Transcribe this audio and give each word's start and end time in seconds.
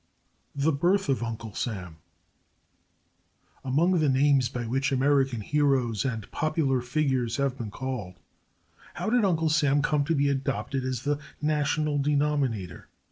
The 0.55 0.71
Birth 0.71 1.09
of 1.09 1.21
Uncle 1.21 1.53
Sam 1.53 1.97
Among 3.63 3.99
the 3.99 4.09
names 4.09 4.49
by 4.49 4.65
which 4.65 4.91
American 4.91 5.41
heroes 5.41 6.05
and 6.05 6.31
popular 6.31 6.81
figures 6.81 7.37
have 7.37 7.55
been 7.55 7.69
called, 7.69 8.15
how 8.95 9.11
did 9.11 9.23
Uncle 9.23 9.49
Sam 9.49 9.83
come 9.83 10.03
to 10.05 10.15
be 10.15 10.27
adopted 10.27 10.83
as 10.83 11.03
the 11.03 11.19
national 11.39 11.99
denominator? 11.99 12.87